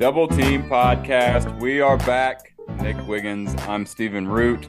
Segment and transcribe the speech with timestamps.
[0.00, 1.60] Double Team Podcast.
[1.60, 2.54] We are back.
[2.80, 3.54] Nick Wiggins.
[3.68, 4.66] I'm Stephen Root.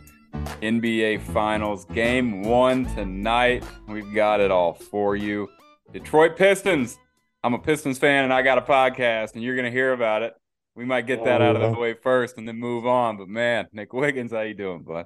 [0.61, 3.63] NBA Finals Game One tonight.
[3.87, 5.47] We've got it all for you.
[5.93, 6.97] Detroit Pistons.
[7.45, 10.21] I'm a Pistons fan and I got a podcast, and you're going to hear about
[10.21, 10.33] it.
[10.75, 13.15] We might get that oh, out of the way first and then move on.
[13.15, 15.05] But man, Nick Wiggins, how you doing, bud?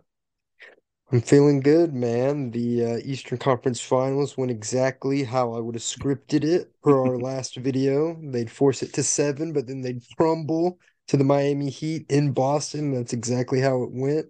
[1.11, 2.49] I'm feeling good, man.
[2.51, 7.17] The uh, Eastern Conference Finals went exactly how I would have scripted it for our
[7.19, 8.19] last video.
[8.21, 12.91] They'd force it to seven, but then they'd crumble to the Miami Heat in Boston.
[12.91, 14.27] That's exactly how it went.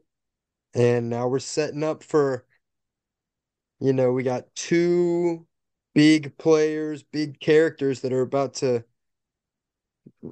[0.73, 2.45] And now we're setting up for,
[3.79, 5.47] you know, we got two
[5.93, 8.83] big players, big characters that are about to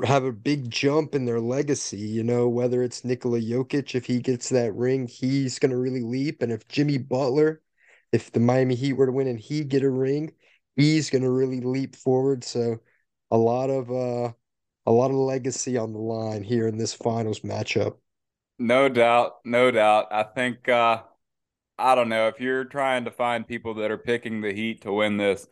[0.04, 1.98] have a big jump in their legacy.
[1.98, 6.02] You know, whether it's Nikola Jokic, if he gets that ring, he's going to really
[6.02, 6.42] leap.
[6.42, 7.62] And if Jimmy Butler,
[8.12, 10.34] if the Miami Heat were to win and he get a ring,
[10.76, 12.44] he's going to really leap forward.
[12.44, 12.80] So
[13.32, 14.32] a lot of uh
[14.86, 17.98] a lot of legacy on the line here in this finals matchup.
[18.60, 20.08] No doubt, no doubt.
[20.12, 21.02] I think uh
[21.78, 24.94] I don't know if you're trying to find people that are picking the Heat to
[24.94, 25.48] win this.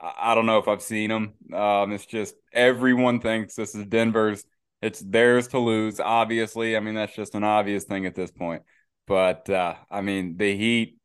[0.00, 1.34] I don't know if I've seen them.
[1.52, 4.44] Um, it's just everyone thinks this is Denver's.
[4.82, 6.00] It's theirs to lose.
[6.00, 8.62] Obviously, I mean that's just an obvious thing at this point.
[9.06, 10.98] But uh, I mean the Heat.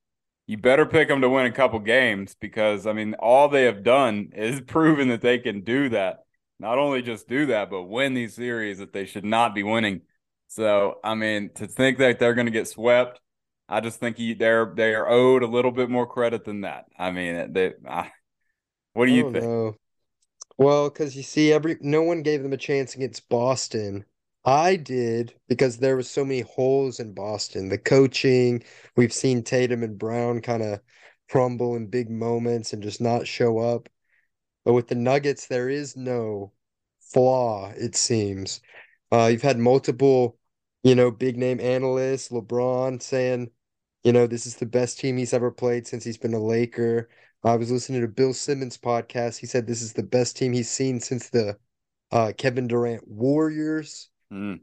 [0.48, 3.84] You better pick them to win a couple games because I mean all they have
[3.84, 6.20] done is proven that they can do that.
[6.60, 10.02] Not only just do that, but win these series that they should not be winning.
[10.48, 13.22] So I mean to think that they're going to get swept,
[13.70, 16.86] I just think he, they're they are owed a little bit more credit than that.
[16.98, 17.74] I mean they.
[17.88, 18.12] I,
[19.00, 19.46] what do you think?
[19.46, 19.76] Know.
[20.58, 24.04] Well, because you see, every no one gave them a chance against Boston.
[24.44, 27.70] I did because there was so many holes in Boston.
[27.70, 28.64] The coaching,
[28.98, 30.82] we've seen Tatum and Brown kind of
[31.30, 33.88] crumble in big moments and just not show up.
[34.66, 36.52] But with the Nuggets, there is no
[37.00, 38.60] flaw, it seems.
[39.14, 40.38] Uh, you've had multiple,
[40.84, 43.50] you know, big name analysts, LeBron saying,
[44.04, 47.10] you know, this is the best team he's ever played since he's been a Laker.
[47.44, 49.38] I was listening to Bill Simmons' podcast.
[49.38, 51.58] He said this is the best team he's seen since the
[52.12, 54.10] uh, Kevin Durant Warriors.
[54.32, 54.60] Mm.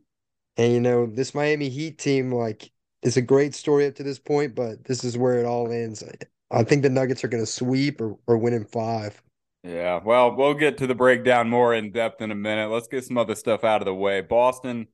[0.57, 2.71] And you know, this Miami Heat team, like,
[3.03, 6.05] is a great story up to this point, but this is where it all ends.
[6.51, 9.23] I think the Nuggets are going to sweep or, or win in five.
[9.63, 12.71] Yeah, well, we'll get to the breakdown more in depth in a minute.
[12.71, 14.21] Let's get some other stuff out of the way.
[14.21, 14.87] Boston,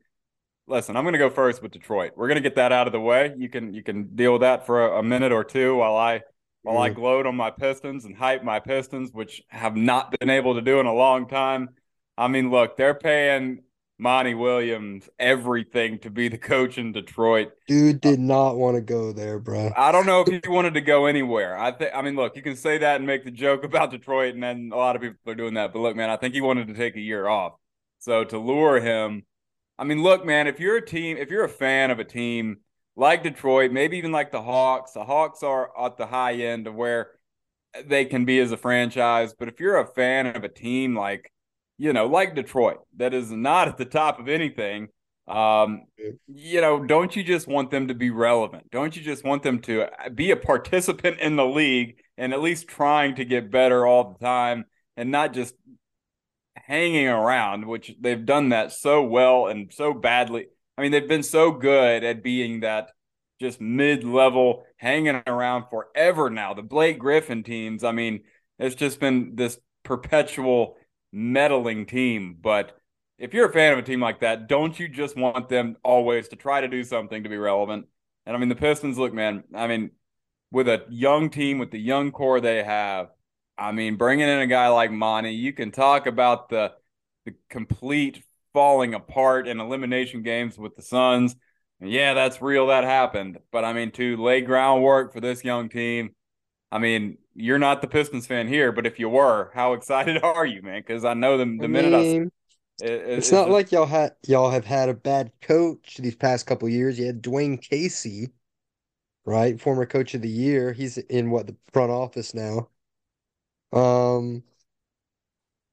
[0.66, 2.12] listen, I'm going to go first with Detroit.
[2.16, 3.34] We're going to get that out of the way.
[3.36, 6.22] You can you can deal with that for a, a minute or two while I
[6.62, 10.54] while I gloat on my Pistons and hype my Pistons, which have not been able
[10.54, 11.70] to do in a long time.
[12.16, 13.62] I mean, look, they're paying
[13.98, 17.52] Monty Williams everything to be the coach in Detroit.
[17.68, 19.72] Dude did uh, not want to go there, bro.
[19.76, 21.56] I don't know if he wanted to go anywhere.
[21.56, 24.34] I think I mean, look, you can say that and make the joke about Detroit,
[24.34, 25.72] and then a lot of people are doing that.
[25.72, 27.54] But look, man, I think he wanted to take a year off.
[27.98, 29.24] So to lure him,
[29.78, 32.58] I mean, look, man, if you're a team, if you're a fan of a team
[32.96, 34.92] like Detroit, maybe even like the Hawks.
[34.92, 37.10] The Hawks are at the high end of where
[37.86, 39.34] they can be as a franchise.
[39.38, 41.32] But if you're a fan of a team like,
[41.78, 44.88] you know, like Detroit, that is not at the top of anything,
[45.26, 45.84] um,
[46.26, 48.70] you know, don't you just want them to be relevant?
[48.70, 52.68] Don't you just want them to be a participant in the league and at least
[52.68, 54.66] trying to get better all the time
[54.96, 55.54] and not just
[56.54, 61.22] hanging around, which they've done that so well and so badly I mean, they've been
[61.22, 62.90] so good at being that
[63.40, 66.54] just mid level, hanging around forever now.
[66.54, 68.20] The Blake Griffin teams, I mean,
[68.58, 70.76] it's just been this perpetual
[71.12, 72.36] meddling team.
[72.40, 72.76] But
[73.18, 76.28] if you're a fan of a team like that, don't you just want them always
[76.28, 77.86] to try to do something to be relevant?
[78.26, 79.90] And I mean, the Pistons, look, man, I mean,
[80.52, 83.08] with a young team, with the young core they have,
[83.58, 86.72] I mean, bringing in a guy like Monty, you can talk about the
[87.24, 88.22] the complete
[88.52, 91.36] falling apart in elimination games with the Suns.
[91.80, 92.68] And yeah, that's real.
[92.68, 93.38] That happened.
[93.50, 96.14] But I mean, to lay groundwork for this young team,
[96.70, 100.46] I mean, you're not the Pistons fan here, but if you were, how excited are
[100.46, 100.80] you, man?
[100.80, 102.84] Because I know the, the I minute mean, I.
[102.84, 103.50] It, it's, it's not just...
[103.50, 106.98] like y'all had y'all have had a bad coach these past couple years.
[106.98, 108.30] You had Dwane Casey,
[109.24, 110.72] right, former coach of the year.
[110.72, 112.68] He's in what the front office now.
[113.72, 114.42] Um,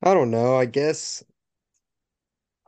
[0.01, 0.55] I don't know.
[0.55, 1.23] I guess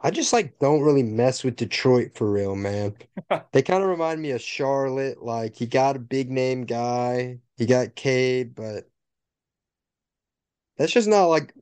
[0.03, 2.95] I just like don't really mess with Detroit for real, man.
[3.53, 5.21] they kind of remind me of Charlotte.
[5.21, 8.89] Like he got a big name guy, he got Cade, but
[10.77, 11.53] that's just not like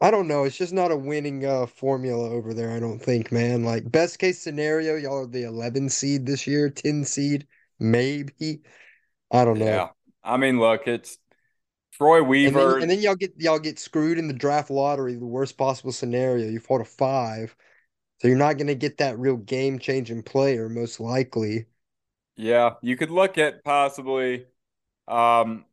[0.00, 0.44] I don't know.
[0.44, 2.70] It's just not a winning uh, formula over there.
[2.72, 3.64] I don't think, man.
[3.64, 7.46] Like best case scenario, y'all are the 11 seed this year, 10 seed,
[7.80, 8.60] maybe.
[9.30, 9.64] I don't know.
[9.64, 9.88] Yeah,
[10.22, 11.18] I mean, look, it's
[11.98, 15.14] Troy Weaver, and then, and then, y'all get y'all get screwed in the draft lottery.
[15.16, 17.56] The worst possible scenario, you fall to five,
[18.18, 21.66] So you're not going to get that real game changing player, most likely.
[22.36, 24.46] Yeah, you could look at possibly
[25.08, 25.66] um,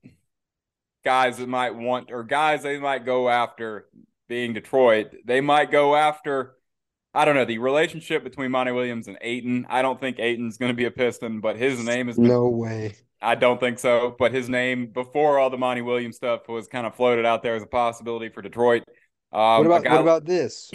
[1.04, 3.88] guys that might want or guys they might go after
[4.28, 5.14] being Detroit.
[5.26, 6.56] They might go after
[7.14, 9.68] I don't know the relationship between Monty Williams and Ayton.
[9.70, 12.96] I don't think Ayton's going to be a Piston, but his name is no way.
[13.24, 14.16] I don't think so.
[14.20, 17.56] But his name before all the Monty Williams stuff was kind of floated out there
[17.56, 18.84] as a possibility for Detroit.
[19.32, 20.72] Um, what about guy, what about this?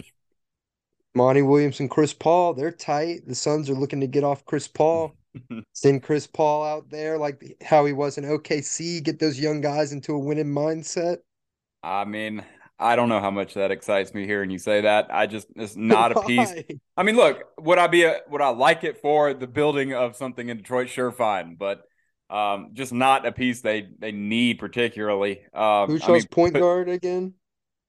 [1.15, 3.27] Monty Williams and Chris Paul, they're tight.
[3.27, 5.15] The Suns are looking to get off Chris Paul.
[5.73, 9.93] Send Chris Paul out there like how he was in OKC, get those young guys
[9.93, 11.19] into a winning mindset.
[11.83, 12.45] I mean,
[12.79, 15.09] I don't know how much that excites me hearing you say that.
[15.11, 16.53] I just it's not a piece.
[16.97, 20.17] I mean, look, would I be a would I like it for the building of
[20.17, 20.89] something in Detroit?
[20.89, 21.83] Sure, fine, but
[22.31, 25.41] um, just not a piece they they need particularly.
[25.55, 27.35] Um, Who chose I mean, point guard again?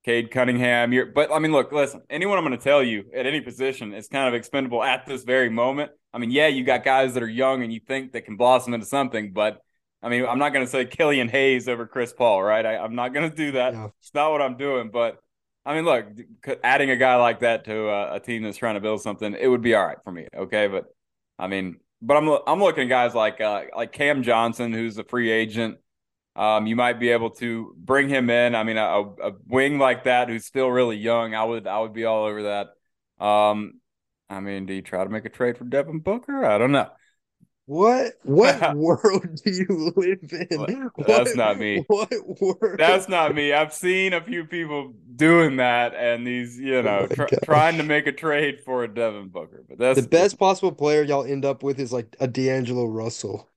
[0.02, 0.92] Cade Cunningham.
[0.94, 2.02] You're, but I mean, look, listen.
[2.08, 5.24] Anyone I'm going to tell you at any position is kind of expendable at this
[5.24, 5.90] very moment.
[6.12, 8.72] I mean, yeah, you got guys that are young and you think that can blossom
[8.72, 9.60] into something, but
[10.02, 12.64] I mean, I'm not going to say Killian Hayes over Chris Paul, right?
[12.64, 13.74] I, am not going to do that.
[14.00, 14.90] It's not what I'm doing.
[14.90, 15.18] But
[15.66, 16.06] I mean, look,
[16.64, 19.46] adding a guy like that to a, a, team that's trying to build something, it
[19.46, 20.26] would be all right for me.
[20.34, 20.86] Okay, but
[21.38, 25.04] I mean, but I'm I'm looking at guys like uh, like Cam Johnson, who's a
[25.04, 25.78] free agent.
[26.36, 28.54] Um, you might be able to bring him in.
[28.54, 31.92] I mean, a, a, wing like that who's still really young, I would I would
[31.92, 33.24] be all over that.
[33.24, 33.80] Um,
[34.28, 36.44] I mean, do you try to make a trade for Devin Booker?
[36.44, 36.88] I don't know.
[37.70, 40.90] What what world do you live in?
[41.06, 41.84] That's what, not me.
[41.86, 42.80] What world?
[42.80, 43.52] That's not me.
[43.52, 47.76] I've seen a few people doing that, and these, you oh know, oh tr- trying
[47.76, 49.62] to make a trade for a Devin Booker.
[49.68, 53.48] But that's the best possible player y'all end up with is like a D'Angelo Russell.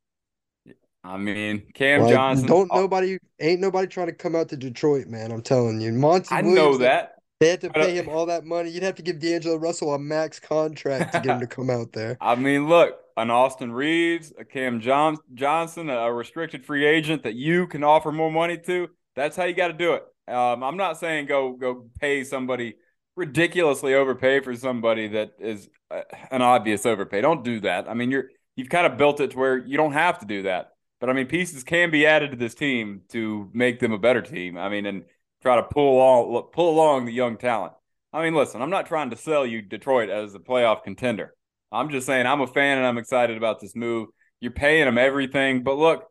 [1.04, 2.46] I mean, Cam like, Johnson.
[2.46, 5.32] Don't oh nobody ain't nobody trying to come out to Detroit, man.
[5.32, 6.28] I'm telling you, Monty.
[6.30, 7.16] I Williams, know that.
[7.40, 8.70] They had to uh, pay him all that money.
[8.70, 11.94] You'd have to give D'Angelo Russell a max contract to get him to come out
[11.94, 12.16] there.
[12.22, 17.36] I mean, look, an Austin Reaves, a Cam John- Johnson, a restricted free agent that
[17.36, 18.90] you can offer more money to.
[19.16, 20.04] That's how you got to do it.
[20.28, 22.76] Um, I'm not saying go go pay somebody
[23.16, 26.02] ridiculously overpay for somebody that is uh,
[26.32, 27.22] an obvious overpay.
[27.22, 27.90] Don't do that.
[27.90, 30.44] I mean, you're you've kind of built it to where you don't have to do
[30.44, 30.72] that.
[31.00, 34.22] But I mean, pieces can be added to this team to make them a better
[34.22, 34.58] team.
[34.58, 35.04] I mean, and
[35.42, 37.74] try to pull along pull along the young talent.
[38.14, 41.34] I mean, listen, I'm not trying to sell you Detroit as a playoff contender.
[41.74, 44.10] I'm just saying I'm a fan and I'm excited about this move.
[44.40, 46.06] You're paying them everything, but look,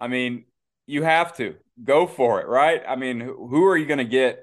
[0.00, 0.44] I mean,
[0.86, 2.82] you have to go for it, right?
[2.86, 4.42] I mean, who are you going to get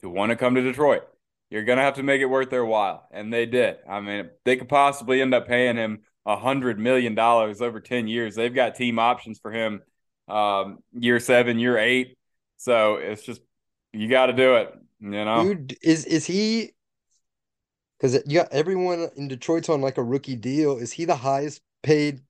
[0.00, 1.02] to want to come to Detroit?
[1.50, 3.78] You're going to have to make it worth their while, and they did.
[3.88, 8.06] I mean, they could possibly end up paying him a hundred million dollars over ten
[8.06, 8.34] years.
[8.36, 9.82] They've got team options for him,
[10.28, 12.16] um, year seven, year eight.
[12.56, 13.40] So it's just
[13.92, 14.72] you got to do it.
[15.00, 16.72] You know, Dude, is is he?
[18.00, 20.78] Because you got everyone in Detroit's on like a rookie deal.
[20.78, 22.22] Is he the highest paid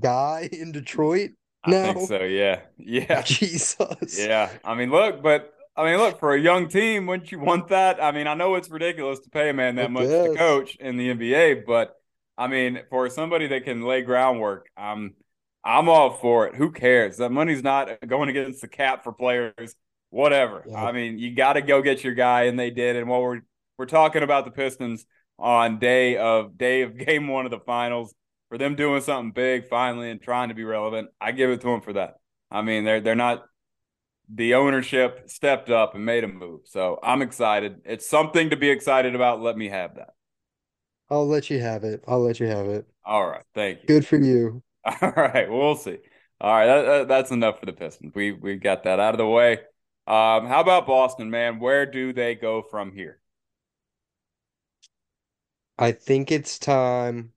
[0.00, 1.30] guy in Detroit?
[1.64, 2.22] I think so.
[2.22, 3.22] Yeah, yeah.
[3.24, 4.18] Jesus.
[4.18, 4.50] Yeah.
[4.64, 7.06] I mean, look, but I mean, look for a young team.
[7.06, 8.02] Wouldn't you want that?
[8.02, 10.30] I mean, I know it's ridiculous to pay a man that much guess.
[10.30, 11.96] to coach in the NBA, but
[12.36, 15.14] I mean, for somebody that can lay groundwork, I'm
[15.64, 16.54] I'm all for it.
[16.54, 17.18] Who cares?
[17.18, 19.74] That money's not going against the cap for players.
[20.10, 20.64] Whatever.
[20.66, 20.84] Yeah.
[20.84, 22.96] I mean, you got to go get your guy, and they did.
[22.96, 23.42] And while we're
[23.80, 25.06] we're talking about the Pistons
[25.38, 28.14] on day of day of game one of the finals,
[28.50, 31.68] for them doing something big finally and trying to be relevant, I give it to
[31.68, 32.16] them for that.
[32.50, 33.42] I mean, they're they're not
[34.32, 36.60] the ownership stepped up and made a move.
[36.66, 37.80] So I'm excited.
[37.86, 39.40] It's something to be excited about.
[39.40, 40.10] Let me have that.
[41.08, 42.04] I'll let you have it.
[42.06, 42.86] I'll let you have it.
[43.02, 43.44] All right.
[43.54, 43.86] Thank you.
[43.86, 44.62] Good for you.
[44.84, 45.50] All right.
[45.50, 45.96] We'll see.
[46.38, 46.66] All right.
[46.66, 48.12] That, that, that's enough for the Pistons.
[48.14, 49.52] We we got that out of the way.
[50.06, 51.60] Um, how about Boston, man?
[51.60, 53.19] Where do they go from here?
[55.80, 57.32] I think it's time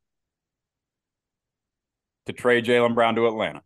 [2.25, 3.63] to trade Jaylen Brown to Atlanta.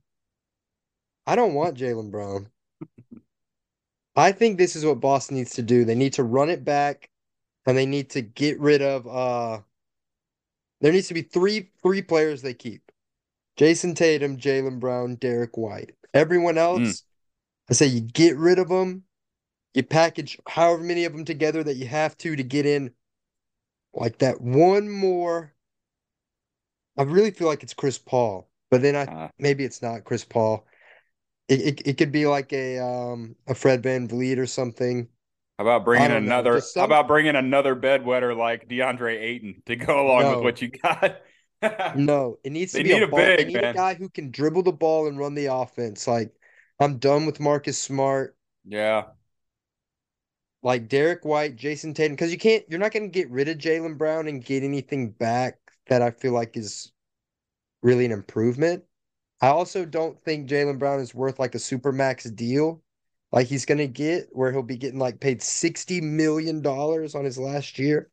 [1.26, 2.50] I don't want Jaylen Brown.
[4.16, 5.84] I think this is what Boston needs to do.
[5.84, 7.10] They need to run it back
[7.66, 9.62] and they need to get rid of uh
[10.80, 12.84] there needs to be three three players they keep.
[13.58, 15.96] Jayson Tatum, Jaylen Brown, Derrick White.
[16.14, 16.60] Everyone hmm.
[16.60, 17.04] else, mm.
[17.72, 19.04] I say you get rid of them.
[19.74, 22.92] You package however many of them together that you have to to get in
[24.00, 25.54] like that one more.
[26.98, 30.24] I really feel like it's Chris Paul, but then I uh, maybe it's not Chris
[30.24, 30.66] Paul.
[31.48, 35.08] It, it, it could be like a um a Fred VanVleet or something.
[35.58, 36.62] How about bringing another?
[36.62, 36.82] Some...
[36.82, 40.36] How about bringing another bedwetter like DeAndre Ayton to go along no.
[40.36, 41.22] with what you got?
[41.96, 43.20] no, it needs to be a, a ball.
[43.20, 46.08] Big, need a guy who can dribble the ball and run the offense.
[46.08, 46.32] Like
[46.80, 48.36] I'm done with Marcus Smart.
[48.66, 49.06] Yeah.
[50.64, 53.58] Like Derrick White, Jayson Tatum, because you can't, you're not going to get rid of
[53.58, 56.92] Jaylen Brown and get anything back that I feel like is
[57.82, 58.84] really an improvement.
[59.42, 62.82] I also don't think Jaylen Brown is worth like a super max deal
[63.32, 67.26] like he's going to get where he'll be getting like paid 60 million dollars on
[67.26, 68.10] his last year.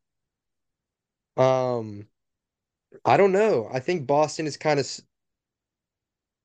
[1.37, 2.09] Um
[3.05, 3.69] I don't know.
[3.73, 4.87] I think Boston is kind of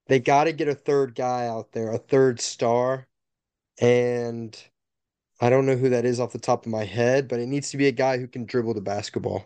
[0.08, 3.08] they got to get a third guy out there, a third star.
[3.82, 4.58] And
[5.39, 7.72] I don't know who that is off the top of my head, but it needs
[7.72, 9.46] to be a guy who can dribble the basketball.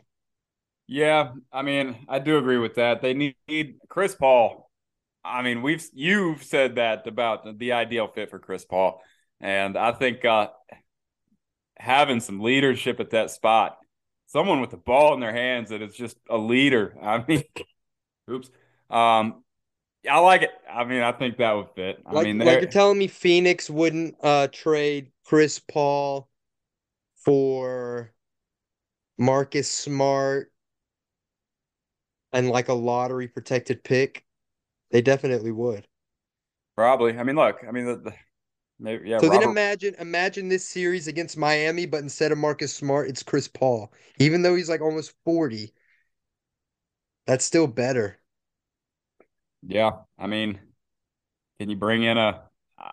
[0.88, 3.02] Yeah, I mean, I do agree with that.
[3.02, 3.36] They need
[3.88, 4.70] Chris Paul.
[5.24, 9.02] I mean, we've you've said that about the ideal fit for Chris Paul,
[9.40, 10.50] and I think uh,
[11.78, 13.78] having some leadership at that spot,
[14.28, 16.98] someone with the ball in their hands that is just a leader.
[17.02, 17.44] I mean,
[18.30, 18.50] oops,
[18.90, 19.44] um,
[20.10, 20.52] I like it.
[20.70, 22.04] I mean, I think that would fit.
[22.06, 26.30] I like, mean, like you're telling me Phoenix wouldn't uh, trade Chris Paul
[27.16, 28.14] for
[29.18, 30.52] Marcus Smart
[32.32, 34.26] and like a lottery protected pick,
[34.92, 35.88] they definitely would.
[36.76, 37.18] Probably.
[37.18, 37.58] I mean, look.
[37.68, 38.14] I mean, the, the
[38.80, 39.20] maybe yeah.
[39.20, 39.42] So Robert...
[39.42, 43.94] then imagine imagine this series against Miami, but instead of Marcus Smart, it's Chris Paul.
[44.18, 45.74] Even though he's like almost forty,
[47.28, 48.20] that's still better.
[49.66, 50.60] Yeah, I mean,
[51.60, 52.44] can you bring in a?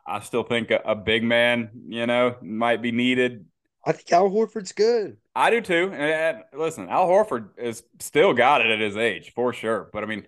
[0.06, 3.46] I still think a, a big man, you know, might be needed.
[3.84, 5.16] I think Al Horford's good.
[5.34, 5.90] I do too.
[5.92, 9.88] And, and listen, Al Horford is still got it at his age for sure.
[9.92, 10.26] But I mean,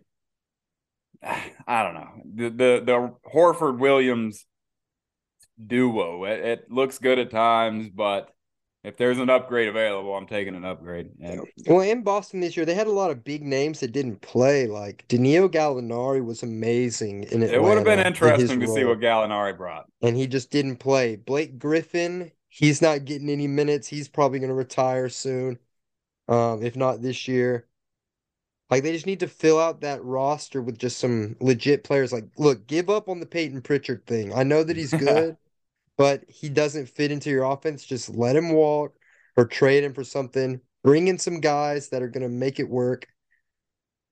[1.23, 4.47] I don't know the the, the Horford Williams
[5.65, 6.25] duo.
[6.25, 8.31] It, it, looks good at times, but
[8.85, 11.11] if there's an upgrade available, I'm taking an upgrade.
[11.21, 14.21] And, well, in Boston this year, they had a lot of big names that didn't
[14.21, 14.67] play.
[14.67, 17.55] Like Danilo Gallinari was amazing in Atlanta.
[17.55, 18.75] It would have been interesting to role.
[18.75, 21.17] see what Gallinari brought, and he just didn't play.
[21.17, 23.89] Blake Griffin He's not getting any minutes.
[23.89, 25.59] He's probably going to retire soon,
[26.29, 27.67] um, if not this year.
[28.69, 32.13] Like they just need to fill out that roster with just some legit players.
[32.13, 34.35] Like, look, give up on the Payton Pritchard thing.
[34.35, 35.39] I know that he's good,
[36.03, 37.85] but he doesn't fit into your offense.
[37.85, 38.97] Just let him walk
[39.37, 40.61] or trade him for something.
[40.83, 43.07] Bring in some guys that are going to make it work.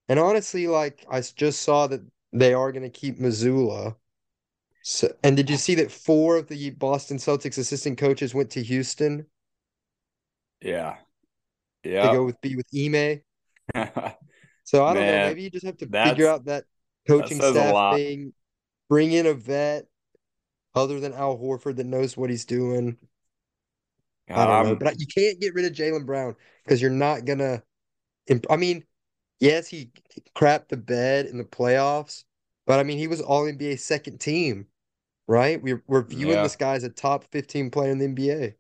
[0.09, 2.01] And honestly, like I just saw that
[2.33, 3.97] they are going to keep Mazzulla.
[4.85, 8.63] So, and did you see that four of the Boston Celtics assistant coaches went to
[8.63, 9.27] Houston?
[10.63, 10.95] Yeah.
[11.83, 12.07] Yeah.
[12.07, 13.21] To go with be with Ime.
[14.63, 15.27] so I don't Man, know.
[15.27, 16.67] Maybe you just have to figure out that
[17.09, 18.33] coaching that staff thing.
[18.89, 19.87] Bring in a vet
[20.75, 22.97] other than Al Horford that knows what he's doing.
[24.29, 27.25] I don't um, know, but you can't get rid of Jaylen Brown because you're not
[27.25, 27.63] gonna.
[28.49, 28.85] I mean,
[29.41, 29.91] yes, he
[30.37, 32.25] crapped the bed in the playoffs,
[32.67, 34.67] but I mean, he was All NBA second team
[35.31, 35.63] right?
[35.63, 36.43] We're we're viewing yeah.
[36.43, 38.55] this guy as a top 15 player in the NBA.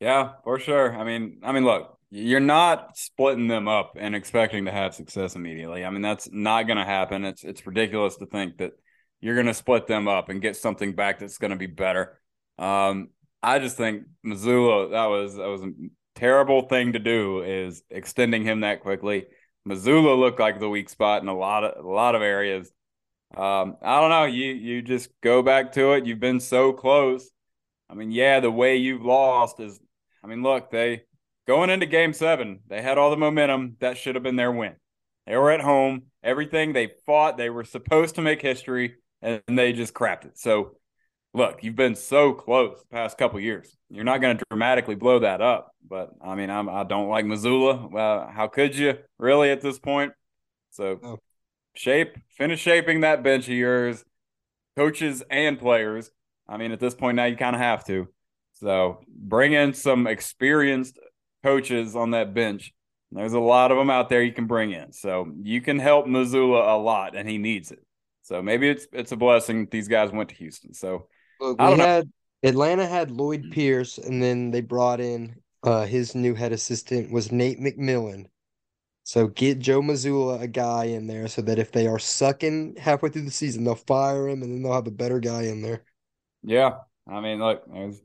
[0.00, 0.96] Yeah, for sure.
[0.96, 5.36] I mean, I mean, look, you're not splitting them up and expecting to have success
[5.36, 5.84] immediately.
[5.84, 7.24] I mean, that's not going to happen.
[7.24, 8.72] It's it's ridiculous to think that
[9.20, 12.20] you're going to split them up and get something back that's going to be better.
[12.58, 13.10] Um,
[13.42, 15.72] I just think Mazzulla that was that was a
[16.14, 19.26] terrible thing to do is extending him that quickly.
[19.68, 22.70] Mazzulla looked like the weak spot in a lot of a lot of areas.
[23.36, 24.24] Um, I don't know.
[24.24, 26.06] You you just go back to it.
[26.06, 27.30] You've been so close.
[27.88, 29.78] I mean, yeah, the way you've lost is.
[30.24, 31.02] I mean, look, they
[31.46, 33.76] going into Game Seven, they had all the momentum.
[33.80, 34.74] That should have been their win.
[35.26, 36.04] They were at home.
[36.22, 40.38] Everything they fought, they were supposed to make history, and they just crapped it.
[40.38, 40.76] So,
[41.34, 43.76] look, you've been so close the past couple years.
[43.90, 45.72] You're not going to dramatically blow that up.
[45.88, 47.90] But I mean, I'm, I don't like Mazzulla.
[47.90, 50.12] Well, how could you really at this point?
[50.70, 51.18] So oh
[51.74, 54.04] shape, finish shaping that bench of yours,
[54.76, 56.10] coaches and players.
[56.48, 58.08] I mean, at this point now, you kind of have to.
[58.54, 60.98] So bring in some experienced
[61.42, 62.72] coaches on that bench.
[63.12, 64.92] There's a lot of them out there you can bring in.
[64.92, 67.85] So you can help Mazzulla a lot, and he needs it.
[68.26, 70.74] So maybe it's it's a blessing these guys went to Houston.
[70.74, 71.06] So
[71.38, 72.10] Look, we had
[72.42, 77.30] Atlanta had Lloyd Pierce, and then they brought in uh, his new head assistant was
[77.30, 78.26] Nate McMillan.
[79.04, 83.10] So get Joe Mazzulla a guy in there so that if they are sucking halfway
[83.10, 85.84] through the season, they'll fire him and then they'll have a better guy in there.
[86.42, 86.78] Yeah.
[87.08, 88.00] I mean, look, there's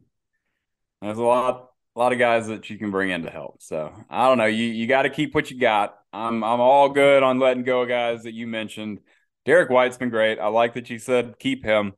[1.01, 3.63] there's a lot a lot of guys that you can bring in to help.
[3.63, 4.45] So I don't know.
[4.45, 5.97] You you got to keep what you got.
[6.13, 8.99] I'm I'm all good on letting go of guys that you mentioned.
[9.45, 10.39] Derrick White's been great.
[10.39, 11.93] I like that you said keep him.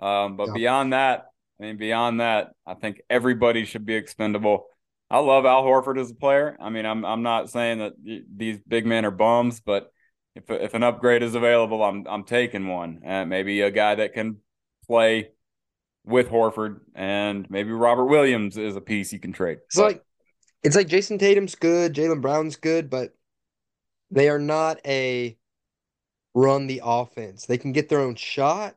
[0.00, 0.54] Um, but yeah.
[0.54, 1.26] beyond that,
[1.58, 4.66] I mean, beyond that, I think everybody should be expendable.
[5.10, 6.56] I love Al Horford as a player.
[6.60, 9.90] I mean, I'm I'm not saying that these big men are bums, but
[10.34, 13.00] if if an upgrade is available, I'm I'm taking one.
[13.06, 14.38] Uh, maybe a guy that can
[14.86, 15.30] play
[16.04, 19.58] with Horford, and maybe Robert Williams is a piece you can trade.
[19.66, 20.04] It's but, like
[20.62, 23.10] it's like Jayson Tatum's good, Jaylen Brown's good, but
[24.10, 25.36] they are not a
[26.36, 27.46] run the offense.
[27.46, 28.76] They can get their own shot.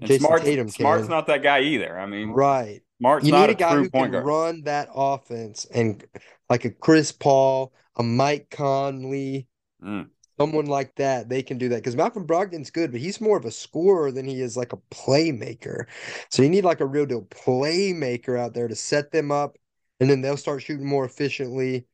[0.00, 1.98] Jayson Smart's, Tatum Smart's not that guy either.
[1.98, 2.80] I mean, right.
[3.00, 4.24] Smart's you need a, a guy who can guard.
[4.24, 6.02] run that offense and
[6.48, 9.48] like a Chris Paul, a Mike Conley,
[9.84, 10.06] mm.
[10.38, 11.28] someone like that.
[11.28, 14.26] They can do that because Malcolm Brogdon's good, but he's more of a scorer than
[14.26, 15.86] he is like a playmaker.
[16.30, 19.58] So you need like a real deal playmaker out there to set them up,
[19.98, 21.86] and then they'll start shooting more efficiently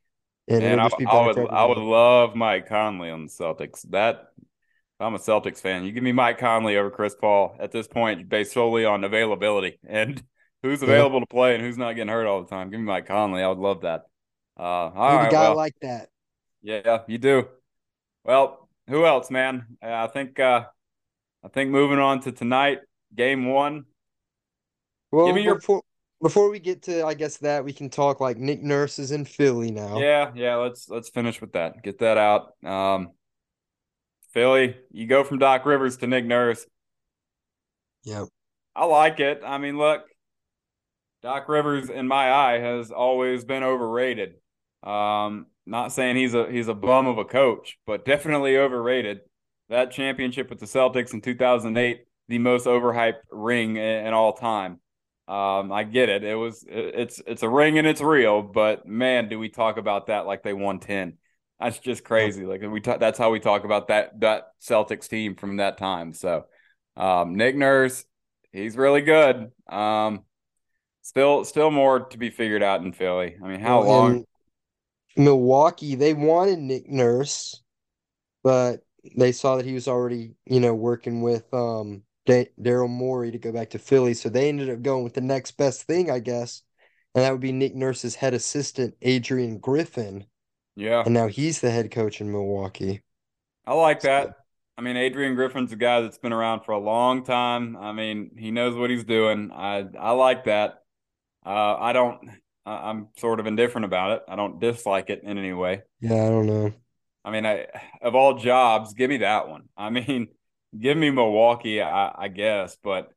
[0.48, 3.82] and Man, I, I would I would love Mike Conley on the Celtics.
[3.90, 4.28] That
[5.00, 5.84] I'm a Celtics fan.
[5.84, 9.78] You give me Mike Conley over Chris Paul at this point, based solely on availability
[9.86, 10.22] and
[10.62, 11.20] who's available yeah.
[11.20, 12.70] to play and who's not getting hurt all the time.
[12.70, 13.42] Give me Mike Conley.
[13.42, 14.02] I would love that.
[14.58, 16.08] Uh, all right, a guy well, like that.
[16.62, 17.48] Yeah, you do.
[18.24, 19.66] Well, who else, man?
[19.82, 20.64] I think uh,
[21.44, 22.78] I think moving on to tonight,
[23.14, 23.84] game one.
[25.10, 25.82] Well, give me your before,
[26.22, 29.24] before we get to, I guess that we can talk like Nick Nurse is in
[29.24, 29.98] Philly now.
[29.98, 30.56] Yeah, yeah.
[30.56, 31.82] Let's let's finish with that.
[31.82, 32.52] Get that out.
[32.64, 33.10] Um,
[34.32, 36.66] Philly, you go from Doc Rivers to Nick Nurse.
[38.04, 38.28] Yep.
[38.74, 39.42] I like it.
[39.44, 40.02] I mean, look,
[41.22, 44.34] Doc Rivers, in my eye, has always been overrated.
[44.82, 49.20] Um, not saying he's a he's a bum of a coach, but definitely overrated.
[49.68, 54.80] That championship with the Celtics in 2008, the most overhyped ring in, in all time.
[55.28, 56.22] Um, I get it.
[56.22, 60.06] It was it's it's a ring and it's real, but man, do we talk about
[60.06, 61.14] that like they won ten?
[61.58, 62.44] That's just crazy.
[62.44, 66.12] Like we talk, that's how we talk about that that Celtics team from that time.
[66.12, 66.44] So,
[66.96, 68.04] um, Nick Nurse,
[68.52, 69.50] he's really good.
[69.68, 70.24] Um,
[71.02, 73.36] still still more to be figured out in Philly.
[73.42, 74.24] I mean, how well, long?
[75.16, 77.62] Milwaukee, they wanted Nick Nurse,
[78.44, 78.84] but
[79.16, 83.52] they saw that he was already, you know, working with um Daryl Morey to go
[83.52, 84.14] back to Philly.
[84.14, 86.62] So they ended up going with the next best thing, I guess.
[87.14, 90.26] And that would be Nick Nurse's head assistant, Adrian Griffin.
[90.74, 91.02] Yeah.
[91.04, 93.02] And now he's the head coach in Milwaukee.
[93.66, 94.34] I like that.
[94.78, 97.76] I mean, Adrian Griffin's a guy that's been around for a long time.
[97.76, 99.50] I mean, he knows what he's doing.
[99.52, 100.82] I I like that.
[101.44, 102.20] Uh, I don't.
[102.66, 104.22] I'm sort of indifferent about it.
[104.28, 105.82] I don't dislike it in any way.
[106.00, 106.72] Yeah, I don't know.
[107.24, 107.66] I mean, I
[108.02, 109.68] of all jobs, give me that one.
[109.76, 110.28] I mean,
[110.80, 112.76] give me Milwaukee, I, I guess.
[112.82, 113.10] But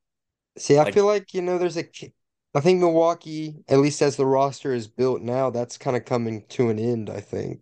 [0.57, 1.85] see, I like, feel like you know, there's a.
[2.55, 6.45] I think Milwaukee, at least as the roster is built now, that's kind of coming
[6.49, 7.09] to an end.
[7.09, 7.61] I think.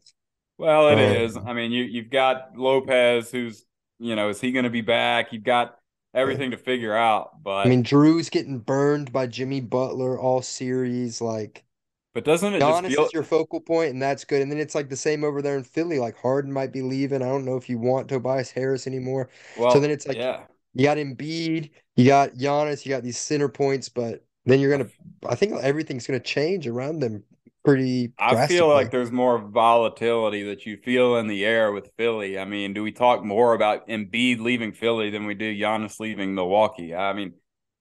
[0.58, 1.38] Well, it um, is.
[1.38, 3.66] I mean, you you've got Lopez, who's
[4.00, 5.34] you know, is he going to be back?
[5.34, 5.78] You've got
[6.14, 7.44] everything to figure out.
[7.44, 11.22] But I mean, Drew's getting burned by Jimmy Butler all series.
[11.22, 11.64] Like,
[12.18, 13.06] but doesn't it Giannis feel...
[13.06, 14.42] is your focal point, and that's good.
[14.42, 16.00] And then it's like the same over there in Philly.
[16.00, 17.22] Like Harden might be leaving.
[17.22, 19.30] I don't know if you want Tobias Harris anymore.
[19.56, 20.46] Well, so then it's like yeah.
[20.74, 24.90] you got Embiid, you got Giannis, you got these center points, but then you're gonna.
[25.30, 27.24] I think everything's gonna change around them
[27.64, 28.14] pretty.
[28.18, 32.40] I feel like there's more volatility that you feel in the air with Philly.
[32.40, 36.34] I mean, do we talk more about Embiid leaving Philly than we do Giannis leaving
[36.34, 36.96] Milwaukee?
[36.96, 37.34] I mean,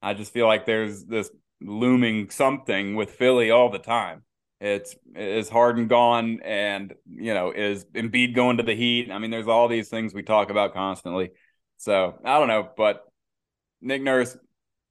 [0.03, 4.23] I just feel like there's this looming something with Philly all the time.
[4.61, 9.11] It's is Harden gone, and you know is Embiid going to the Heat?
[9.11, 11.31] I mean, there's all these things we talk about constantly.
[11.77, 13.05] So I don't know, but
[13.83, 14.37] Nick Nurse,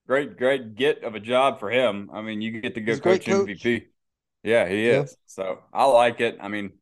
[0.08, 2.10] great, great get of a job for him.
[2.14, 3.86] I mean, you get to go coach, coach, MVP.
[4.44, 5.12] Yeah, he is.
[5.12, 5.16] Yeah.
[5.26, 6.38] So I like it.
[6.40, 6.74] I mean,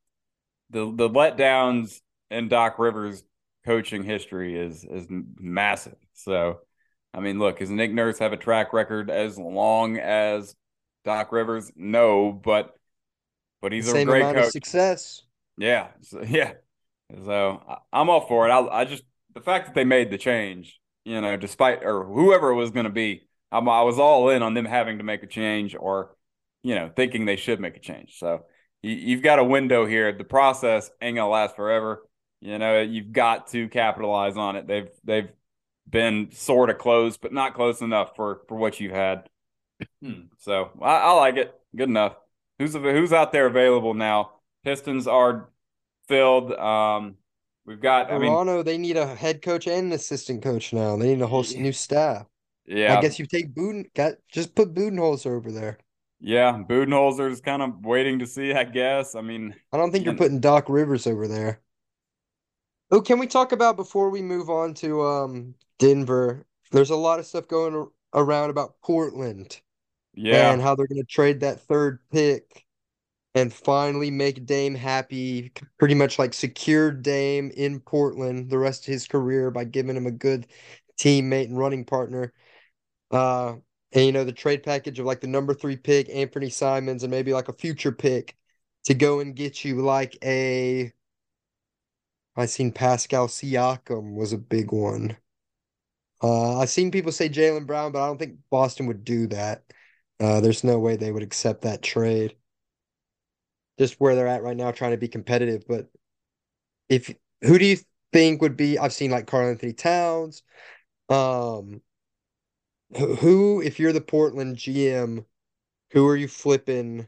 [0.70, 3.24] the the letdowns in Doc Rivers
[3.66, 5.96] coaching history is is massive.
[6.14, 6.60] So
[7.14, 10.56] I mean, look, does Nick Nurse have a track record as long as
[11.06, 11.72] Doc Rivers?
[11.76, 12.74] No, but
[13.62, 14.46] but he's Same a great amount coach.
[14.48, 15.22] Of success.
[15.58, 16.54] Yeah, so, yeah.
[17.26, 18.52] So I'm all for it.
[18.52, 22.50] I, I just the fact that they made the change, you know, despite or whoever
[22.50, 25.24] it was going to be, I'm, I was all in on them having to make
[25.24, 26.16] a change or,
[26.64, 28.18] you know, thinking they should make a change.
[28.18, 28.46] So
[28.82, 30.12] you, you've got a window here.
[30.12, 32.08] The process ain't gonna last forever.
[32.42, 34.68] You know, you've got to capitalize on it.
[34.68, 35.30] They've they've
[35.90, 39.30] been sort of close, but not close enough for for what you've had.
[40.02, 40.28] Hmm.
[40.38, 41.54] so I, I, like it.
[41.76, 42.16] Good enough.
[42.60, 44.32] Who's who's out there available now?
[44.64, 45.50] Pistons are
[46.08, 46.54] filled.
[46.54, 47.16] Um,
[47.66, 48.10] we've got.
[48.10, 48.54] Toronto.
[48.54, 50.96] I mean, they need a head coach and an assistant coach now.
[50.96, 52.26] They need a whole new staff.
[52.66, 53.94] Yeah, I guess you take Buden.
[53.94, 55.80] Got just put Budenholzer over there.
[56.22, 58.54] Yeah, Budenholzer's kind of waiting to see.
[58.54, 59.16] I guess.
[59.16, 61.60] I mean, I don't think you're putting Doc Rivers over there.
[62.92, 66.46] Oh, can we talk about before we move on to um Denver?
[66.72, 69.60] There's a lot of stuff going around about Portland.
[70.14, 70.54] Yeah.
[70.54, 72.66] And how they're going to trade that third pick
[73.36, 78.94] and finally make Dame happy, pretty much like secure Dame in Portland the rest of
[78.94, 80.48] his career by giving him a good
[80.98, 82.32] teammate and running partner.
[83.12, 83.56] Uh
[83.92, 87.12] and you know the trade package of like the number three pick, Anthony Simons, and
[87.12, 88.38] maybe like a future pick
[88.86, 90.94] to go and get you like a.
[92.36, 95.18] I seen Pascal Siakam was a big one.
[96.24, 99.64] Uh, I've seen people say Jaylen Brown, but I don't think Boston would do that.
[100.20, 102.36] Uh, there's no way they would accept that trade.
[103.80, 105.66] Just where they're at right now, trying to be competitive.
[105.68, 105.90] But
[106.90, 107.78] if who do you
[108.12, 108.78] think would be?
[108.78, 110.44] I've seen like Karl-Anthony Towns.
[111.10, 111.82] Um,
[112.96, 115.26] who, if you're the Portland GM,
[115.92, 117.08] who are you flipping?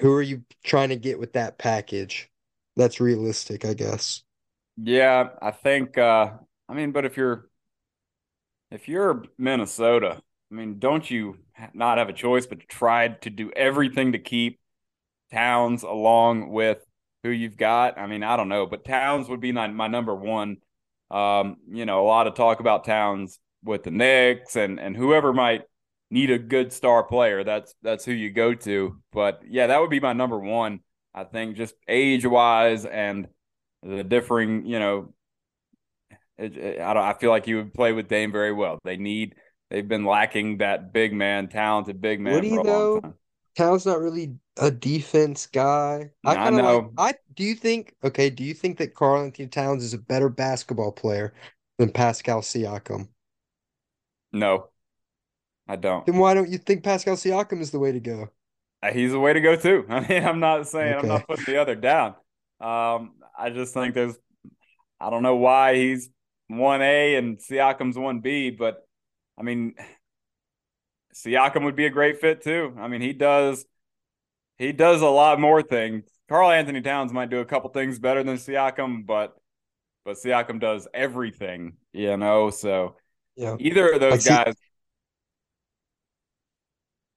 [0.00, 2.30] Who are you trying to get with that package?
[2.76, 4.22] That's realistic, I guess.
[4.76, 5.98] Yeah, I think.
[5.98, 7.48] uh I mean, but if you're
[8.74, 11.38] if you're Minnesota, I mean, don't you
[11.72, 14.60] not have a choice but to try to do everything to keep
[15.32, 16.84] Towns along with
[17.22, 17.98] who you've got?
[17.98, 20.58] I mean, I don't know, but Towns would be my, my number one.
[21.10, 25.32] Um, you know, a lot of talk about Towns with the Knicks and and whoever
[25.32, 25.62] might
[26.10, 27.44] need a good star player.
[27.44, 29.00] That's that's who you go to.
[29.12, 30.80] But yeah, that would be my number one.
[31.14, 33.28] I think just age wise and
[33.82, 35.14] the differing, you know,
[36.38, 37.02] it, it, I don't.
[37.04, 38.78] I feel like you would play with Dame very well.
[38.84, 39.36] They need.
[39.70, 43.00] They've been lacking that big man, talented big man Would he for a though?
[43.02, 43.14] long time.
[43.56, 46.10] Towns not really a defense guy.
[46.24, 46.82] I I kind of like.
[46.82, 46.92] know.
[46.98, 47.94] I do you think?
[48.04, 51.34] Okay, do you think that Karl-Anthony Towns is a better basketball player
[51.78, 53.08] than Pascal Siakam?
[54.32, 54.70] No,
[55.68, 56.06] I don't.
[56.06, 58.30] Then why don't you think Pascal Siakam is the way to go?
[58.82, 59.86] Uh, He's the way to go too.
[59.90, 62.14] I mean, I'm not saying I'm not putting the other down.
[62.60, 64.16] Um, I just think there's.
[65.00, 66.10] I don't know why he's
[66.48, 68.86] one A and Siakam's one B, but
[69.38, 69.74] I mean,
[71.14, 72.74] Siakam would be a great fit too.
[72.78, 73.64] I mean, he does.
[74.58, 76.04] He does a lot more things.
[76.28, 79.36] Karl-Anthony Towns might do a couple things better than Siakam, but
[80.04, 82.50] but Siakam does everything, you know.
[82.50, 82.96] So
[83.36, 83.56] Yeah.
[83.58, 84.54] either of those guys,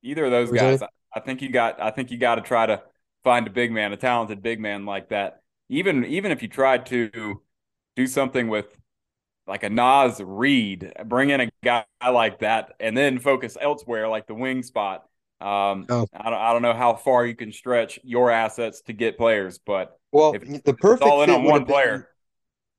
[0.03, 0.81] either of those guys.
[0.81, 1.81] I, I think you got.
[1.81, 2.83] I think you got to try to
[3.23, 5.41] find a big man, a talented big man like that.
[5.69, 7.41] Even even if you tried to
[7.95, 8.77] do something with
[9.47, 14.27] like a Naz Reid, bring in a guy like that, and then focus elsewhere, like
[14.27, 15.03] the wing spot.
[15.41, 18.93] Um, Oh, I don't, I don't know how far you can stretch your assets to
[18.93, 21.67] get players, but well, if the it's all perfect in fit on would one have
[21.67, 22.09] been player,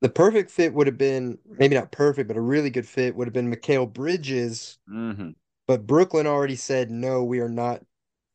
[0.01, 3.27] the perfect fit would have been maybe not perfect, but a really good fit would
[3.27, 4.77] have been Mikal Bridges.
[4.87, 5.33] mhm.
[5.67, 7.83] But Brooklyn already said no, we are not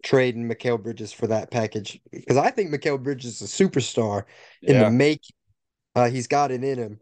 [0.02, 4.24] trading Mikal Bridges for that package because I think Mikal Bridges is a superstar
[4.62, 5.22] in the make.
[5.96, 7.00] Uh, he's got it in him.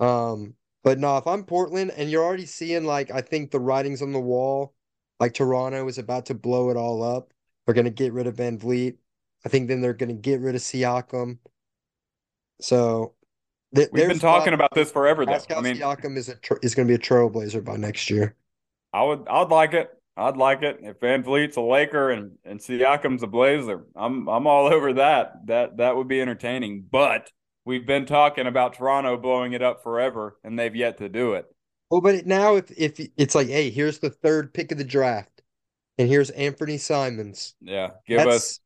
[0.00, 4.02] Um, but no, if I'm Portland and you're already seeing like I think the writings
[4.02, 4.74] on the wall,
[5.20, 7.32] like Toronto is about to blow it all up.
[7.66, 8.96] They're gonna get rid of VanVleet.
[9.44, 11.38] I think then they're gonna get rid of Siakam.
[12.60, 13.14] So
[13.74, 15.32] th we've been talking about this forever, though.
[15.32, 18.34] I mean, Siakam is a tr is gonna be a trailblazer by next year.
[18.92, 19.90] I would, I'd like it.
[20.16, 23.86] I'd like it if VanVleet's a Laker and and Siakam's a Blazer.
[23.96, 25.46] I'm I'm all over that.
[25.46, 26.86] That that would be entertaining.
[26.90, 27.30] But
[27.64, 31.46] we've been talking about Toronto blowing it up forever, and they've yet to do it.
[31.90, 35.42] Well, but now if if it's like, hey, here's the third pick of the draft,
[35.98, 37.54] and here's Anthony Simons.
[37.60, 38.60] Yeah, give us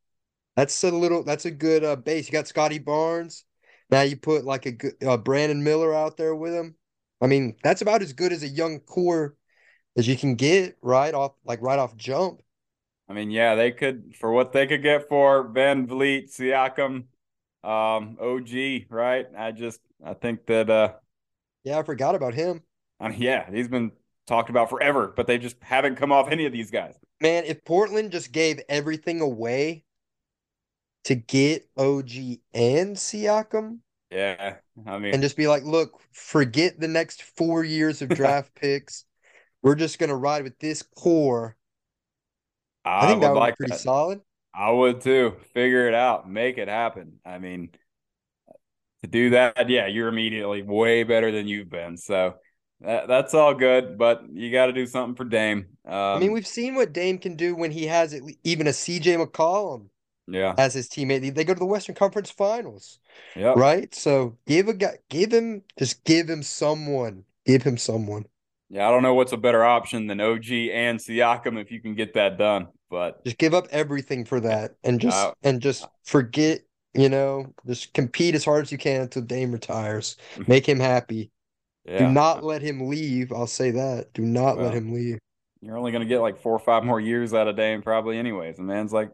[0.57, 2.27] That's that's a little that's a good uh, base.
[2.27, 3.45] You got Scottie Barnes.
[3.91, 6.75] Now you put like a good uh, Brandon Miller out there with him.
[7.21, 9.37] I mean, that's about as good as a young core
[9.97, 12.43] as you can get right off like right off jump.
[13.09, 17.05] I mean, yeah, they could for what they could get for VanVleet, Siakam,
[17.67, 19.27] um, OG, right?
[19.37, 20.95] I just I think that uh
[21.65, 22.63] Yeah, I forgot about him.
[23.01, 23.93] I mean, yeah, he's been
[24.27, 26.95] talked about forever, but they just haven't come off any of these guys.
[27.21, 29.85] Man, if Portland just gave everything away
[31.05, 34.57] to get OG and Siakam Yeah.
[34.87, 39.05] I mean, and just be like, look, forget the next four years of draft picks.
[39.63, 41.57] We're just gonna ride with this core.
[43.01, 43.81] I I think that would would be like pretty that.
[43.81, 44.21] solid.
[44.57, 45.37] I would too.
[45.53, 47.19] Figure it out, make it happen.
[47.25, 47.71] I mean,
[49.03, 51.97] to do that, yeah, you're immediately way better than you've been.
[51.99, 52.37] So
[52.81, 55.67] that, that's all good, but you got to do something for Dame.
[55.87, 59.25] I mean, Um, we've seen what Dame can do when he has even a CJ
[59.25, 59.89] McCollum
[60.27, 61.35] yeah, as his teammate.
[61.35, 62.99] They go to the Western Conference Finals,
[63.35, 63.57] yep.
[63.57, 63.95] right?
[63.95, 68.25] So give a guy, give him, just give him someone, give him someone.
[68.69, 71.95] Yeah, I don't know what's a better option than OG and Siakam if you can
[71.95, 72.69] get that done.
[72.91, 76.61] But Just give up everything for that, and just uh, and just forget.
[76.95, 80.17] You know, just compete as hard as you can until Dame retires.
[80.47, 81.31] Make him happy.
[81.87, 83.33] Do not let him leave.
[83.33, 84.15] I'll say that.
[84.15, 85.19] Do not let him leave.
[85.61, 88.57] you're only gonna get like four or five more years out of Dame probably, anyways.
[88.57, 89.11] The man's like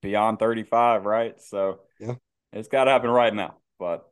[0.00, 1.40] beyond 35, right?
[1.40, 2.14] So Yeah.
[2.52, 3.56] it's got to happen right now.
[3.78, 4.10] But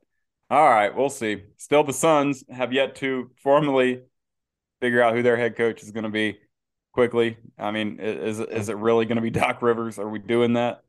[0.49, 1.43] all right, we'll see.
[1.57, 4.03] Still, the Suns have yet to formally
[4.81, 6.39] figure out who their head coach is going to be.
[6.93, 7.37] Quickly?
[7.59, 9.99] I mean, is is it really going to be Doc Rivers?
[9.99, 10.83] Are we doing that?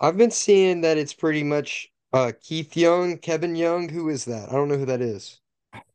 [0.00, 3.88] I've been seeing that it's pretty much uh Keith Young, Kevin Young.
[3.88, 4.48] Who is that?
[4.48, 5.40] I don't know who that is.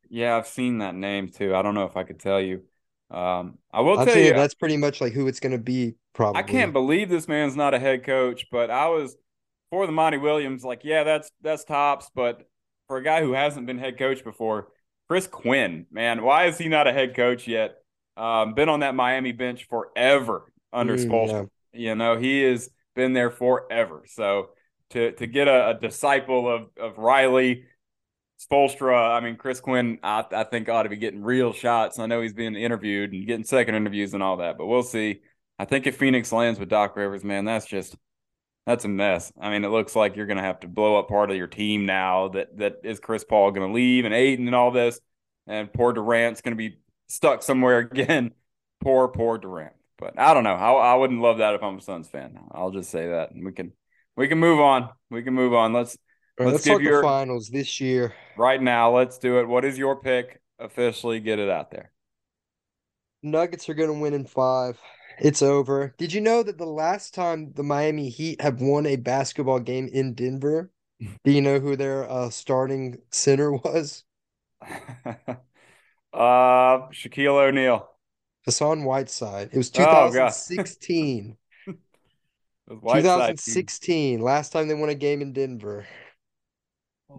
[0.09, 1.55] Yeah, I've seen that name too.
[1.55, 2.63] I don't know if I could tell you.
[3.09, 4.33] Um, I will I've tell you.
[4.33, 6.39] That's pretty much like who it's gonna be, Probably.
[6.39, 9.15] I can't believe this man's not a head coach, but I was
[9.71, 12.47] for the Monty Williams, like, yeah, that's that's tops, but
[12.87, 14.67] for a guy who hasn't been head coach before,
[15.09, 17.82] Chris Quinn, man, why is he not a head coach yet?
[18.15, 21.49] Um, been on that Miami bench forever under Mm, Spoelstra.
[21.73, 21.89] yeah.
[21.89, 24.03] You know, he has been there forever.
[24.07, 24.49] So
[24.91, 27.65] to to get a, a disciple of of Riley
[28.39, 31.97] Spoelstra, I mean, Chris Quinn, I, I think ought to be getting real shots.
[31.99, 35.21] I know he's being interviewed and getting second interviews and all that, but we'll see.
[35.59, 37.95] I think if Phoenix lands with Doc Rivers, man, that's just
[38.65, 39.31] that's a mess.
[39.39, 41.47] I mean, it looks like you're going to have to blow up part of your
[41.47, 42.29] team now.
[42.29, 44.99] That that is Chris Paul going to leave and Ayton and all this,
[45.47, 48.31] and poor Durant's going to be stuck somewhere again.
[48.81, 49.73] Poor, poor Durant.
[49.97, 50.55] But I don't know.
[50.55, 52.37] I, I wouldn't love that if I'm a Suns fan.
[52.51, 53.71] I'll just say that, and we can
[54.17, 54.89] we can move on.
[55.09, 55.71] We can move on.
[55.71, 55.97] Let's
[56.37, 58.13] right, let's let's give talk the your finals this year.
[58.35, 58.95] right now.
[58.95, 59.47] Let's do it.
[59.47, 60.41] What is your pick?
[60.59, 61.91] Officially, get it out there.
[63.21, 64.79] Nuggets are gonna win in five.
[65.19, 65.93] It's over.
[65.97, 69.87] Did you know that the last time the Miami Heat have won a basketball game
[69.87, 70.71] in Denver,
[71.23, 74.03] do you know who their uh, starting center was?
[76.13, 77.89] uh, Shaquille O'Neal.
[78.45, 79.49] Hassan Whiteside.
[79.53, 81.37] It was Oh God, 2016.
[82.67, 83.65] Whiteside team.
[83.65, 84.21] 2016.
[84.21, 85.85] Last time they won a game in Denver.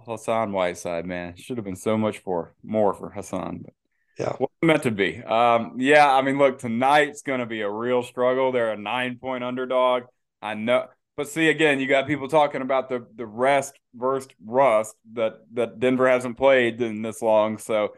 [0.07, 3.75] Hassan Whiteside, man, should have been so much for more for Hassan, but
[4.19, 4.33] Yeah.
[4.33, 5.23] wasn't meant to be.
[5.23, 8.53] Um, yeah, I mean, look, tonight's going to be a real struggle.
[8.53, 10.05] They're a nine point underdog.
[10.43, 14.95] I know, but see, again, you got people talking about the the rest versus rust
[15.15, 17.95] that that Denver hasn't played in this long, so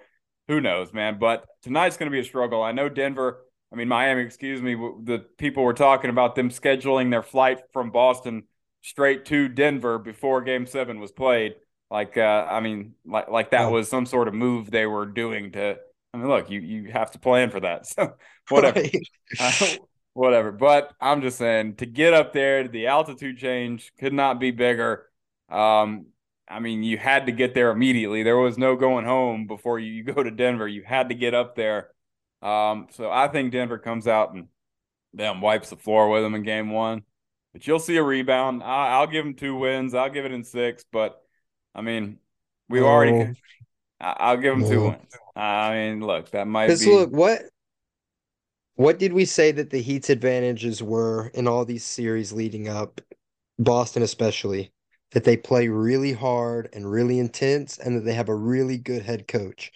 [0.48, 1.18] who knows, man.
[1.18, 2.62] But tonight's going to be a struggle.
[2.62, 3.44] I know Denver.
[3.72, 4.74] I mean, Miami, excuse me.
[4.74, 8.44] The people were talking about them scheduling their flight from Boston
[8.82, 11.56] straight to Denver before Game Seven was played.
[11.90, 15.52] Like, uh, I mean, like like that was some sort of move they were doing
[15.52, 15.76] to.
[16.14, 17.86] I mean, look, you you have to plan for that.
[17.96, 18.14] So
[18.48, 18.82] whatever,
[19.40, 19.52] uh,
[20.12, 20.52] whatever.
[20.52, 25.06] But I'm just saying to get up there, the altitude change could not be bigger.
[25.48, 26.06] Um,
[26.48, 28.22] I mean, you had to get there immediately.
[28.22, 30.68] There was no going home before you, you go to Denver.
[30.68, 31.90] You had to get up there.
[32.42, 34.48] Um, so I think Denver comes out and
[35.12, 37.02] them wipes the floor with them in game one.
[37.52, 38.62] But you'll see a rebound.
[38.62, 39.94] I, I'll give them two wins.
[39.94, 40.84] I'll give it in six.
[40.92, 41.20] But
[41.74, 42.18] I mean,
[42.68, 43.34] we've already.
[44.00, 45.16] I- I'll give them two wins.
[45.34, 46.92] I mean, look, that might Because be.
[46.92, 47.42] look, what
[48.74, 53.00] what did we say that the Heat's advantages were in all these series leading up,
[53.58, 54.70] Boston especially,
[55.16, 59.00] that they play really hard and really intense, and that they have a really good
[59.00, 59.72] head coach.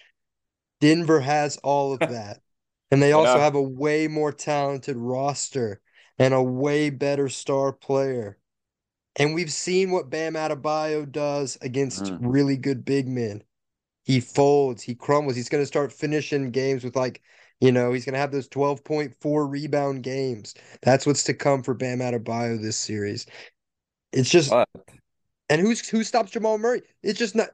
[0.81, 2.43] Denver has all of that.
[2.91, 3.45] And they also Yeah.
[3.45, 5.81] have a way more talented roster
[6.19, 8.37] and a way better star player.
[9.17, 12.19] And we've seen what Bam Adebayo does against Mm.
[12.21, 13.43] really good big men.
[14.05, 15.37] He folds, he crumbles.
[15.37, 17.23] He's going to start finishing games with like,
[17.61, 20.55] you know, he's going to have those 12.4 rebound games.
[20.83, 23.27] That's what's to come for Bam Adebayo this series.
[24.13, 24.69] It's just, But
[25.51, 26.83] and who's who stops Jamal Murray?
[27.03, 27.51] It's just not.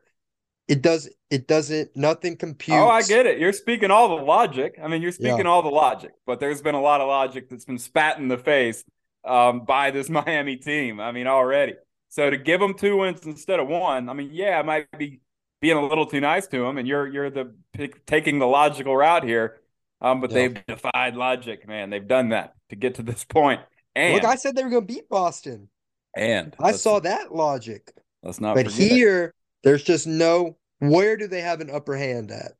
[0.68, 1.08] It does.
[1.30, 1.96] It doesn't.
[1.96, 2.80] Nothing computes.
[2.80, 3.38] Oh, I get it.
[3.38, 4.78] You're speaking all the logic.
[4.82, 5.30] I mean, you're Yeah.
[5.30, 8.28] speaking all the logic, but there's been a lot of logic that's been spat in
[8.28, 8.84] the face
[9.24, 11.00] um, by this Miami team.
[11.00, 11.74] I mean, already.
[12.08, 15.20] So to give them two wins instead of one, I mean, yeah, I might be
[15.60, 18.96] being a little too nice to them, and you're you're the pick, taking the logical
[18.96, 19.60] route here.
[20.00, 20.48] Um, but Yeah.
[20.48, 21.90] they've defied logic, man.
[21.90, 23.60] They've done that to get to this point.
[23.94, 25.68] And Look, I said they were going to beat Boston.
[26.16, 27.92] And I saw that logic.
[28.22, 30.56] let's not But here, there's just no.
[30.78, 32.52] Where do they have an upper hand at?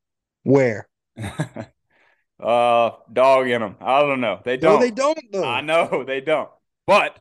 [0.43, 0.89] Where?
[1.19, 3.77] uh, dog in them.
[3.81, 4.41] I don't know.
[4.45, 4.81] They don't.
[4.81, 6.51] they don't I know they don't.
[6.87, 7.19] But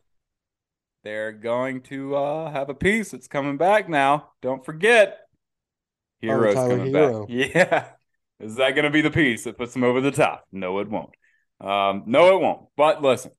[1.04, 4.32] they're going to uh, have a piece that's coming back now.
[4.42, 5.20] Don't forget,
[6.22, 7.28] Herro's coming Herro.
[7.28, 7.30] back.
[7.56, 7.86] Yeah.
[8.42, 10.46] Is that going to be the piece that puts them over the top?
[10.52, 11.12] No, it won't.
[11.62, 12.68] Um, no, it won't.
[12.76, 13.32] But listen,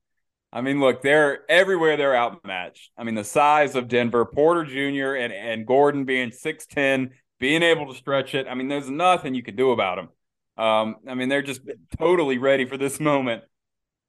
[0.51, 2.91] I mean, look, they're everywhere they're outmatched.
[2.97, 5.15] I mean, the size of Denver, Porter Jr.
[5.15, 8.47] and, and Gordon being 6'10, being able to stretch it.
[8.47, 10.09] I mean, there's nothing you can do about them.
[10.57, 11.61] Um, I mean, they're just
[11.97, 13.43] totally ready for this moment.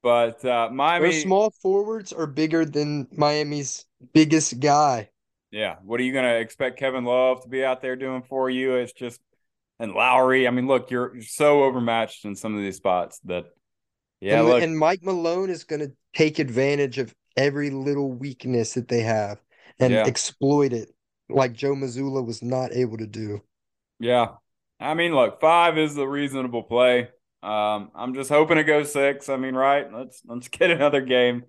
[0.01, 0.69] But uh,
[1.11, 5.09] Their small forwards are bigger than Miami's biggest guy.
[5.51, 5.75] Yeah.
[5.83, 8.75] What are you going to expect Kevin Love to be out there doing for you?
[8.75, 9.19] It's just,
[9.77, 10.47] and Lowry.
[10.47, 13.45] I mean, look, you're, you're so overmatched in some of these spots that,
[14.21, 18.73] yeah, and, look, and Mike Malone is going to take advantage of every little weakness
[18.73, 19.41] that they have
[19.79, 20.05] and Yeah.
[20.05, 20.89] exploit it
[21.29, 23.41] like Joe Mazzulla was not able to do.
[23.99, 24.27] yeah.
[24.79, 27.09] I mean, look, five is the reasonable play.
[27.43, 29.29] Um, I'm just hoping it goes six.
[29.29, 29.91] I mean, right?
[29.91, 31.43] Let's let's get another game.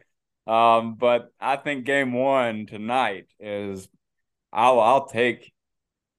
[0.47, 3.89] Um, but I think game one tonight is
[4.53, 5.53] I'll I'll take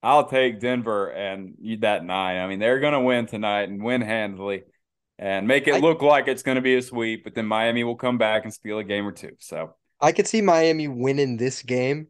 [0.03, 2.37] I'll take Denver and that nine.
[2.37, 4.63] I mean, they're gonna win tonight and win handily
[5.21, 7.95] and make it I, look like it's gonna be a sweep, but then Miami will
[7.95, 9.33] come back and steal a game or two.
[9.39, 12.07] So I could see Miami winning this game.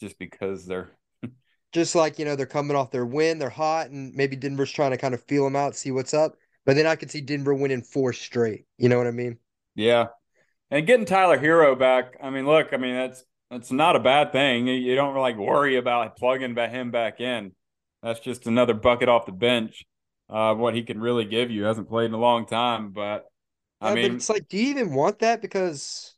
[0.00, 0.90] Just because they're
[1.72, 4.92] just like, you know, they're coming off their win, they're hot, and maybe Denver's trying
[4.92, 6.36] to kind of feel them out, see what's up.
[6.64, 8.64] But then I could see Denver winning four straight.
[8.78, 9.38] You know what I mean?
[9.74, 10.06] Yeah.
[10.70, 14.32] And getting Tyler Herro back, I mean, look, I mean, that's that's not a bad
[14.32, 14.66] thing.
[14.66, 17.52] You don't like worry about plugging him back in.
[18.02, 19.84] That's just another bucket off the bench.
[20.30, 23.26] Uh, what he can really give you hasn't played in a long time, but
[23.80, 25.42] I yeah, mean, but it's like, do you even want that?
[25.42, 26.14] Because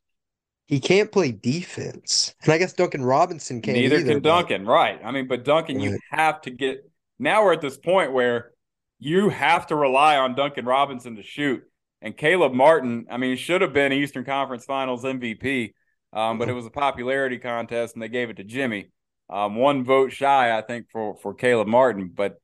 [0.67, 3.79] he can't play defense, and I guess Duncan Robinson can't.
[3.79, 5.01] Neither either, can Duncan, right?
[5.03, 5.85] I mean, but Duncan, right.
[5.85, 6.91] you have to get.
[7.19, 8.53] Now we're at this point where
[8.99, 11.63] you have to rely on Duncan Robinson to shoot.
[12.01, 15.73] And Caleb Martin, I mean, should have been Eastern Conference Finals MVP,
[16.13, 18.91] um, but it was a popularity contest and they gave it to Jimmy.
[19.31, 22.11] Um, one vote shy, I think, for for Caleb Martin.
[22.15, 22.42] But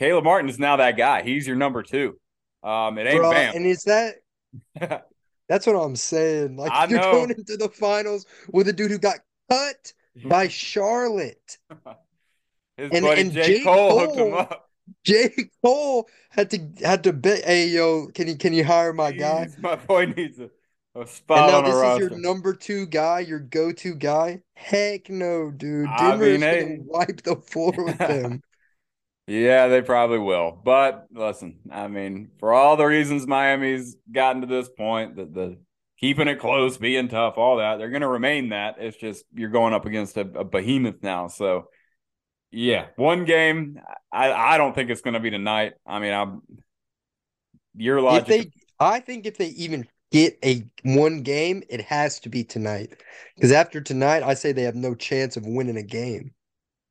[0.00, 1.22] Caleb Martin is now that guy.
[1.22, 2.18] He's your number two.
[2.62, 3.54] Um, it ain't Bro, Bam.
[3.54, 4.14] And is that?
[5.46, 6.56] that's what I'm saying.
[6.56, 7.12] Like I you're know.
[7.12, 9.18] going into the finals with a dude who got
[9.50, 9.92] cut
[10.24, 11.58] by Charlotte.
[12.78, 13.58] His and, buddy and J.
[13.58, 13.62] J.
[13.62, 14.70] Cole, Cole hooked him up.
[15.04, 15.34] J.
[15.62, 17.44] Cole had to had to bet.
[17.44, 19.48] Hey yo, can you can you hire my guy?
[19.58, 20.48] My boy needs a,
[20.94, 24.40] a spot and now this is your number two guy, your go to guy.
[24.54, 25.90] Heck no, dude.
[25.98, 28.42] Denver I mean, gonna wipe the floor with them.
[29.26, 30.60] Yeah, they probably will.
[30.64, 35.58] But listen, I mean, for all the reasons Miami's gotten to this point, the the
[35.98, 38.76] keeping it close, being tough, all that, they're going to remain that.
[38.78, 41.68] It's just you're going up against a, a behemoth now, so
[42.50, 43.80] yeah, one game.
[44.12, 45.74] I I don't think it's going to be tonight.
[45.86, 46.42] I mean, I'm
[47.76, 48.22] your logic.
[48.22, 52.42] If they, I think if they even get a one game, it has to be
[52.42, 53.00] tonight.
[53.36, 56.32] Because after tonight, I say they have no chance of winning a game.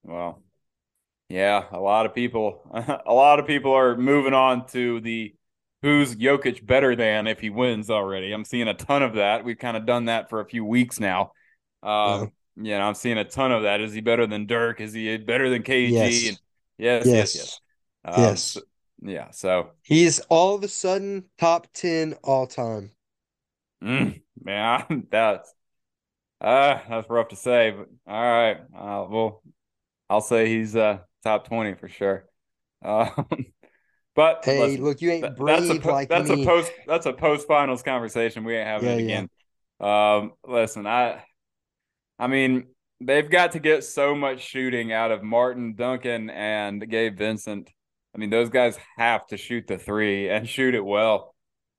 [0.03, 0.41] Well,
[1.29, 2.61] yeah, a lot of people,
[3.05, 5.33] a lot of people are moving on to the
[5.81, 8.31] who's Jokic better than if he wins already.
[8.31, 9.45] I'm seeing a ton of that.
[9.45, 11.31] We've kind of done that for a few weeks now.
[11.83, 13.79] Um, you know, I'm seeing a ton of that.
[13.79, 14.81] Is he better than Dirk?
[14.81, 15.91] Is he better than KG?
[15.93, 16.29] Yes.
[16.29, 16.39] And
[16.77, 17.35] yes, yes, yes.
[17.35, 17.61] Yes.
[18.03, 18.43] Um, yes.
[18.43, 18.61] So,
[19.01, 19.31] yeah.
[19.31, 22.91] So he's all of a sudden top 10 all time.
[23.83, 25.53] Mm, man, that's
[26.41, 28.57] uh that's rough to say, but all right.
[28.75, 29.43] Uh, well,
[30.09, 32.25] I'll say he's uh top 20 for sure.
[32.83, 33.25] Um,
[34.15, 36.43] but hey, listen, look, you ain't brave that's a, like that's me.
[36.43, 38.43] a post that's a post finals conversation.
[38.43, 39.29] We ain't having yeah, it again.
[39.81, 40.15] Yeah.
[40.17, 41.23] Um, listen, I
[42.17, 42.67] I mean,
[43.01, 47.71] they've got to get so much shooting out of Martin Duncan and Gabe Vincent.
[48.13, 51.28] I mean, those guys have to shoot the three and shoot it well.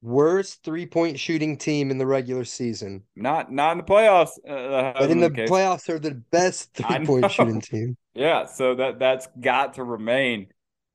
[0.02, 3.02] Worst three point shooting team in the regular season.
[3.16, 4.30] Not not in the playoffs.
[4.48, 7.96] Uh, but in the, the playoffs, they're the best three point shooting team.
[8.14, 10.48] Yeah, so that that's got to remain.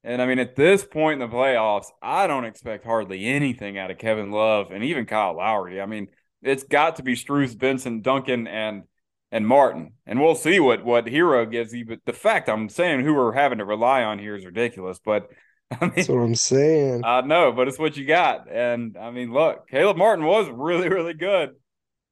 [0.03, 3.91] And I mean, at this point in the playoffs, I don't expect hardly anything out
[3.91, 5.81] of Kevin Love and even Kyle Lowry.
[5.81, 6.07] I mean,
[6.41, 8.83] it's got to be Strus, Vincent, Duncan, and
[9.31, 9.93] and Martin.
[10.05, 11.85] And we'll see what what Herro gives you.
[11.85, 14.99] But the fact I'm saying who we're having to rely on here is ridiculous.
[15.03, 15.29] But
[15.82, 17.01] I mean, that's what I'm saying.
[17.04, 18.51] I know, but it's what you got.
[18.51, 21.51] And I mean, look, Caleb Martin was really, really good.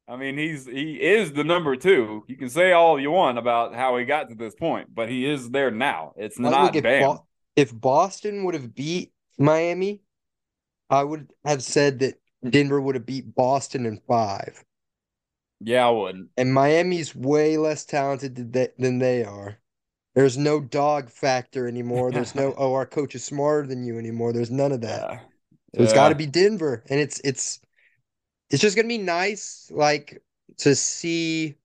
[0.06, 2.24] I mean, he's he is the number two.
[2.28, 5.26] You can say all you want about how he got to this point, but he
[5.26, 6.12] is there now.
[6.16, 10.02] It's not look, if, Bo- if Boston would have beat Miami,
[10.90, 12.14] I would have said that
[12.48, 14.62] Denver would have beat Boston in five.
[15.60, 16.28] Yeah, I wouldn't.
[16.36, 19.58] And Miami's way less talented than they are.
[20.14, 22.12] There's no dog factor anymore.
[22.12, 24.32] There's no oh our coach is smarter than you anymore.
[24.32, 25.08] There's none of that.
[25.10, 25.20] Yeah.
[25.76, 27.60] So it's got to be Denver, and it's it's
[28.50, 30.22] it's just gonna be nice, like
[30.58, 31.56] to see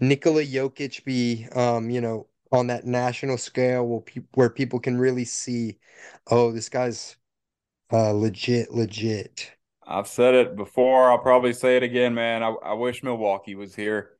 [0.00, 4.98] Nikola Jokic be, um, you know, on that national scale where, pe- where people can
[4.98, 5.78] really see,
[6.30, 7.16] oh, this guy's
[7.92, 9.52] uh, legit, legit.
[9.86, 11.10] I've said it before.
[11.10, 12.42] I'll probably say it again, man.
[12.42, 14.12] I, I wish Milwaukee was here.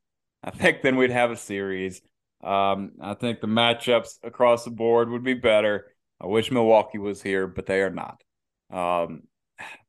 [0.43, 2.03] I think then we'd have a series.
[2.43, 5.87] Um, I think the matchups across the board would be better.
[6.21, 8.23] I wish Milwaukee was here, but they are not.
[8.71, 9.23] Um,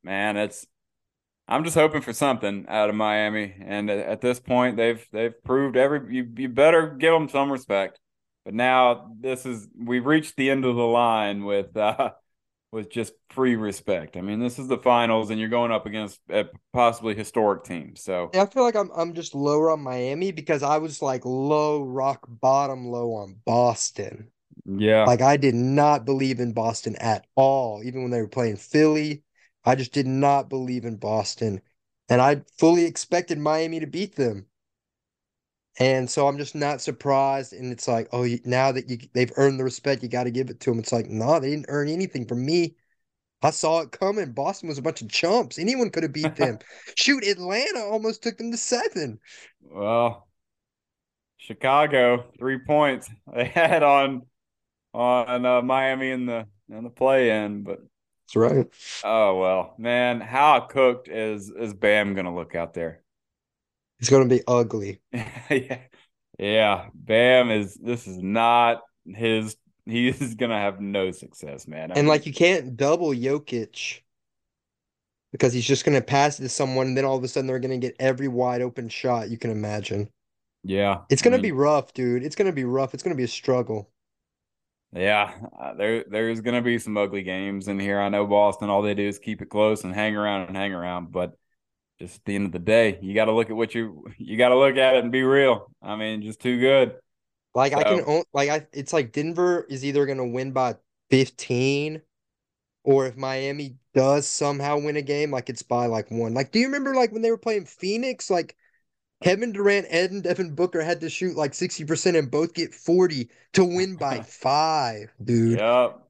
[0.02, 0.66] man, it's.
[1.46, 5.76] I'm just hoping for something out of Miami, and at this point, they've they've proved
[5.76, 6.14] every.
[6.14, 7.98] You, you better give them some respect.
[8.44, 12.10] But now this is we've reached the end of the line with uh,
[12.74, 14.16] with just free respect.
[14.16, 17.96] I mean, this is the finals, and you're going up against a possibly historic team.
[17.96, 21.24] So yeah, I feel like I'm I'm just lower on Miami because I was like
[21.24, 24.30] low rock bottom low on Boston.
[24.66, 28.56] Yeah, like I did not believe in Boston at all, even when they were playing
[28.56, 29.22] Philly.
[29.64, 31.62] I just did not believe in Boston.
[32.08, 34.46] And I fully expected Miami to beat them.
[35.78, 37.52] And so I'm just not surprised.
[37.52, 40.50] And it's like, oh, now that you they've earned the respect, you got to give
[40.50, 40.78] it to them.
[40.78, 42.76] It's like, no, nah, they didn't earn anything from me.
[43.42, 44.32] I saw it coming.
[44.32, 45.58] Boston was a bunch of chumps.
[45.58, 46.58] Anyone could have beat them.
[46.96, 49.18] Shoot, Atlanta almost took them to seven.
[49.62, 50.26] Well,
[51.36, 54.22] Chicago three points they had on
[54.94, 58.66] on uh, Miami in the in the play in, but that's right.
[59.04, 63.03] Oh well, man, how cooked is is Bam gonna look out there?
[64.00, 65.00] It's gonna be ugly.
[65.12, 65.78] yeah,
[66.38, 66.88] yeah.
[66.94, 67.74] Bam is.
[67.74, 69.56] This is not his.
[69.86, 71.92] He is gonna have no success, man.
[71.92, 74.00] I and mean, like you can't double Jokic
[75.32, 77.58] because he's just gonna pass it to someone, and then all of a sudden they're
[77.58, 80.10] gonna get every wide open shot you can imagine.
[80.62, 82.22] Yeah, it's gonna be rough, dude.
[82.24, 82.94] It's gonna be rough.
[82.94, 83.90] It's gonna be a struggle.
[84.92, 88.00] Yeah, uh, there there's gonna be some ugly games in here.
[88.00, 88.70] I know Boston.
[88.70, 91.10] All they do is keep it close and hang around and hang around.
[91.10, 91.36] But
[91.98, 94.36] just at the end of the day, you got to look at what you you
[94.36, 95.70] got to look at it and be real.
[95.82, 96.96] I mean, just too good.
[97.54, 97.78] Like so.
[97.78, 100.74] I can own, like I it's like Denver is either gonna win by
[101.10, 102.02] 15,
[102.82, 106.34] or if Miami does somehow win a game, like it's by like one.
[106.34, 108.28] Like, do you remember like when they were playing Phoenix?
[108.28, 108.56] Like
[109.22, 113.30] Kevin Durant Ed and Devin Booker had to shoot like 60% and both get 40
[113.54, 115.58] to win by five, dude.
[115.58, 116.00] Yep.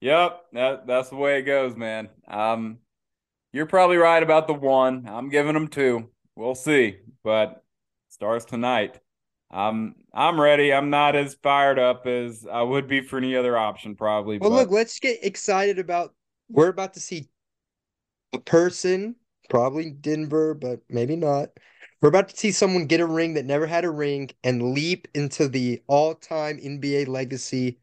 [0.00, 0.44] Yep.
[0.52, 2.08] That that's the way it goes, man.
[2.26, 2.78] Um
[3.52, 5.06] you're probably right about the one.
[5.08, 6.10] I'm giving them two.
[6.36, 6.98] We'll see.
[7.24, 7.62] But
[8.08, 9.00] stars tonight.
[9.50, 10.72] I'm I'm ready.
[10.72, 14.38] I'm not as fired up as I would be for any other option, probably.
[14.38, 14.56] Well, but...
[14.56, 16.14] look, let's get excited about
[16.50, 17.28] we're about to see
[18.32, 19.16] a person,
[19.48, 21.50] probably Denver, but maybe not.
[22.00, 25.08] We're about to see someone get a ring that never had a ring and leap
[25.14, 27.78] into the all-time NBA legacy.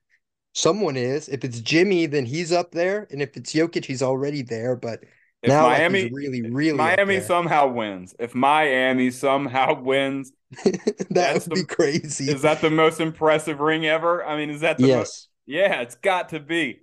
[0.54, 1.28] Someone is.
[1.28, 4.78] If it's Jimmy, then he's up there, and if it's Jokic, he's already there.
[4.78, 5.02] But
[5.46, 8.16] if now Miami really, really Miami somehow wins.
[8.18, 10.32] If Miami somehow wins,
[11.12, 12.32] that would the, be crazy.
[12.32, 14.26] Is that the most impressive ring ever?
[14.26, 14.98] I mean, is that the yes?
[14.98, 16.82] Most, yeah, it's got to be.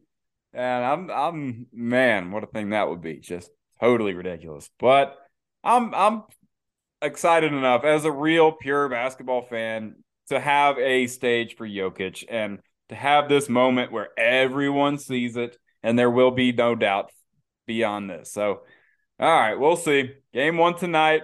[0.53, 3.17] And I'm, I'm, man, what a thing that would be!
[3.17, 3.51] Just
[3.81, 4.71] totally ridiculous.
[4.79, 5.17] But
[5.65, 6.23] I'm, I'm
[7.01, 9.97] excited enough as a real pure basketball fan
[10.29, 12.61] to have a stage for Jokic and
[12.91, 17.11] to have this moment where everyone sees it and there will be no doubt
[17.67, 18.33] beyond this.
[18.33, 18.61] So,
[19.21, 20.13] all right, we'll see.
[20.33, 21.23] Game one tonight.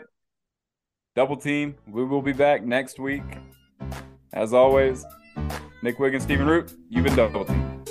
[1.17, 1.77] Double team.
[1.89, 3.23] We will be back next week.
[4.33, 5.05] As always,
[5.83, 7.85] Nick Wiggins, Stephen Root, you've been double team.